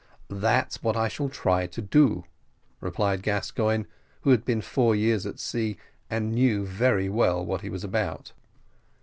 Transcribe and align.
"That's 0.31 0.81
what 0.81 0.97
I 0.97 1.07
shall 1.07 1.29
try 1.29 1.67
to 1.67 1.79
do," 1.79 2.23
replied 2.79 3.21
Gascoigne, 3.21 3.85
who 4.21 4.31
had 4.31 4.43
been 4.45 4.59
four 4.61 4.95
years 4.95 5.27
at 5.27 5.37
sea, 5.39 5.77
and 6.09 6.31
knew 6.33 6.65
very 6.65 7.07
well 7.07 7.45
what 7.45 7.61
he 7.61 7.69
was 7.69 7.83
about. 7.83 8.33